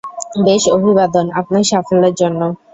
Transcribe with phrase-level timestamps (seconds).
[0.45, 2.41] বেশ, অভিবাদন, আপনার সাফল্যের জন্য।